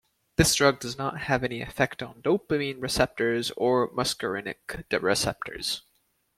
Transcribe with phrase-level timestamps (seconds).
[0.37, 5.83] This drug does not have any effect on dopamine receptors or muscarinic receptors.